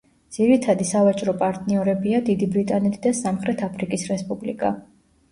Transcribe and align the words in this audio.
ძირითადი 0.35 0.85
სავაჭრო 0.91 1.33
პარტნიორებია: 1.41 2.21
დიდი 2.29 2.47
ბრიტანეთი 2.55 3.01
და 3.03 3.11
სამხრეთ 3.17 3.61
აფრიკის 3.67 4.07
რესპუბლიკა. 4.13 4.73